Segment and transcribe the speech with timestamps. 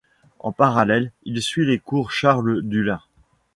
[0.39, 3.01] En parallèle, il suit les cours Charles-Dullin.